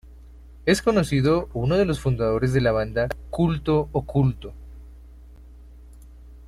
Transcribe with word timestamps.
Es 0.65 0.81
conocido 0.81 1.47
uno 1.53 1.75
de 1.77 1.85
los 1.85 1.99
fundadores 1.99 2.53
de 2.53 2.61
la 2.61 2.71
banda 2.71 3.07
Culto 3.29 3.87
Oculto. 3.91 4.51